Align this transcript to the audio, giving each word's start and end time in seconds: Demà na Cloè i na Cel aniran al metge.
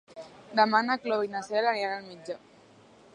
Demà 0.59 0.79
na 0.87 0.95
Cloè 1.03 1.27
i 1.27 1.31
na 1.35 1.43
Cel 1.49 1.69
aniran 1.73 1.95
al 1.99 2.09
metge. 2.09 2.39